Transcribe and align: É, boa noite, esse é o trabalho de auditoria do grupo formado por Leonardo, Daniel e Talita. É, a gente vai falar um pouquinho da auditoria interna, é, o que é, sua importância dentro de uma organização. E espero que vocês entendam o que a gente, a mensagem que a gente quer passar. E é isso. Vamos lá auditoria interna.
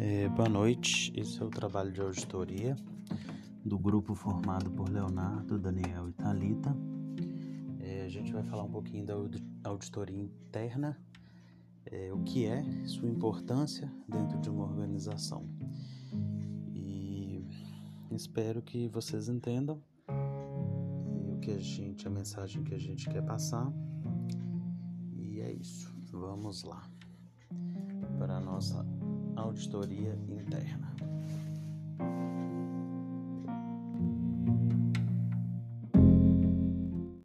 É, 0.00 0.28
boa 0.28 0.48
noite, 0.48 1.12
esse 1.16 1.42
é 1.42 1.44
o 1.44 1.50
trabalho 1.50 1.90
de 1.90 2.00
auditoria 2.00 2.76
do 3.64 3.76
grupo 3.76 4.14
formado 4.14 4.70
por 4.70 4.88
Leonardo, 4.88 5.58
Daniel 5.58 6.08
e 6.08 6.12
Talita. 6.12 6.72
É, 7.80 8.04
a 8.04 8.08
gente 8.08 8.32
vai 8.32 8.44
falar 8.44 8.62
um 8.62 8.70
pouquinho 8.70 9.04
da 9.04 9.14
auditoria 9.64 10.16
interna, 10.16 10.96
é, 11.84 12.12
o 12.12 12.22
que 12.22 12.46
é, 12.46 12.62
sua 12.86 13.08
importância 13.08 13.92
dentro 14.08 14.38
de 14.38 14.48
uma 14.48 14.66
organização. 14.66 15.48
E 16.72 17.44
espero 18.12 18.62
que 18.62 18.86
vocês 18.86 19.28
entendam 19.28 19.82
o 20.06 21.40
que 21.40 21.50
a 21.50 21.58
gente, 21.58 22.06
a 22.06 22.10
mensagem 22.10 22.62
que 22.62 22.72
a 22.72 22.78
gente 22.78 23.10
quer 23.10 23.22
passar. 23.22 23.68
E 25.16 25.40
é 25.40 25.52
isso. 25.52 25.92
Vamos 26.12 26.62
lá 26.62 26.88
auditoria 29.48 30.14
interna. 30.28 30.87